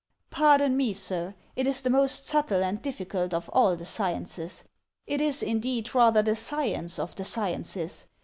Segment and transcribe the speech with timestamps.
[0.31, 1.35] "Pardon me, sir.
[1.55, 4.63] It is the most subtle and difficult of all the sciences.
[5.05, 8.07] It is, indeed, rather the science of the sciences.